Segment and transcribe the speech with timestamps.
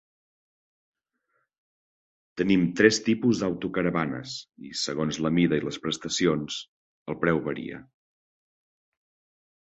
[2.41, 4.33] Tenim tres tipus d'autocaravanes
[4.69, 6.57] i, segons la mida i les prestacions,
[7.15, 7.83] el preu varia.